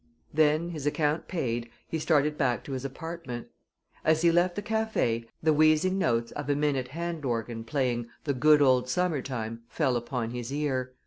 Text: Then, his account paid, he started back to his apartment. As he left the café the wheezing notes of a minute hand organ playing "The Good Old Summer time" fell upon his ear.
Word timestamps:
Then, 0.33 0.69
his 0.69 0.87
account 0.87 1.27
paid, 1.27 1.69
he 1.87 1.99
started 1.99 2.35
back 2.35 2.63
to 2.63 2.71
his 2.71 2.83
apartment. 2.83 3.49
As 4.03 4.23
he 4.23 4.31
left 4.31 4.55
the 4.55 4.63
café 4.63 5.27
the 5.43 5.53
wheezing 5.53 5.99
notes 5.99 6.31
of 6.31 6.49
a 6.49 6.55
minute 6.55 6.87
hand 6.87 7.23
organ 7.23 7.63
playing 7.63 8.07
"The 8.23 8.33
Good 8.33 8.63
Old 8.63 8.89
Summer 8.89 9.21
time" 9.21 9.61
fell 9.69 9.95
upon 9.95 10.31
his 10.31 10.51
ear. 10.51 10.95